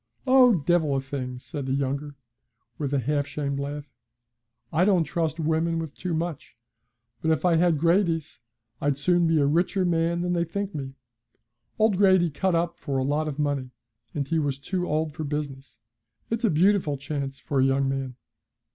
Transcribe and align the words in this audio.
'Oh, 0.25 0.53
divil 0.55 0.95
a 0.95 0.99
thing!' 0.99 1.37
said 1.37 1.67
the 1.67 1.75
younger, 1.75 2.15
with 2.79 2.91
a 2.91 2.97
half 2.97 3.27
shamed 3.27 3.59
laugh. 3.59 3.93
'I 4.73 4.85
don't 4.85 5.03
trust 5.03 5.39
women 5.39 5.77
with 5.77 5.93
too 5.93 6.15
much; 6.15 6.57
but 7.21 7.29
if 7.29 7.45
I 7.45 7.57
had 7.57 7.77
Grady's, 7.77 8.39
I'd 8.81 8.97
soon 8.97 9.27
be 9.27 9.37
a 9.39 9.45
richer 9.45 9.85
man 9.85 10.21
than 10.21 10.33
they 10.33 10.43
think 10.43 10.73
me. 10.73 10.95
Old 11.77 11.97
Grady 11.97 12.31
cut 12.31 12.55
up 12.55 12.79
for 12.79 12.97
a 12.97 13.03
lot 13.03 13.27
of 13.27 13.37
money, 13.37 13.69
and 14.15 14.27
he 14.27 14.39
was 14.39 14.57
too 14.57 14.87
old 14.87 15.13
for 15.13 15.23
business. 15.23 15.77
It's 16.31 16.43
a 16.45 16.49
beautiful 16.49 16.97
chance 16.97 17.37
for 17.37 17.59
a 17.59 17.63
young 17.65 17.87
man.' 17.87 18.15